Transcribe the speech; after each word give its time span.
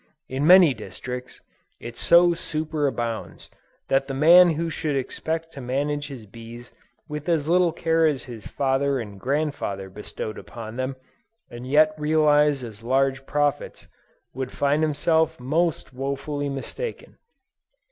In 0.27 0.47
many 0.47 0.73
districts, 0.73 1.41
it 1.79 1.95
so 1.95 2.29
superabounds, 2.33 3.51
that 3.87 4.07
the 4.07 4.15
man 4.15 4.53
who 4.55 4.67
should 4.67 4.95
expect 4.95 5.53
to 5.53 5.61
manage 5.61 6.07
his 6.07 6.25
bees 6.25 6.71
with 7.07 7.29
as 7.29 7.47
little 7.47 7.71
care 7.71 8.07
as 8.07 8.23
his 8.23 8.47
father 8.47 8.99
and 8.99 9.19
grandfather 9.19 9.91
bestowed 9.91 10.39
upon 10.39 10.75
them, 10.75 10.95
and 11.51 11.67
yet 11.67 11.93
realize 11.99 12.63
as 12.63 12.81
large 12.81 13.27
profits, 13.27 13.85
would 14.33 14.51
find 14.51 14.81
himself 14.81 15.39
most 15.39 15.93
wofully 15.93 16.49
mistaken. 16.49 17.19